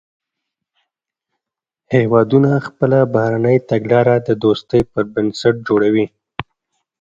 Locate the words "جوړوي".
5.67-6.05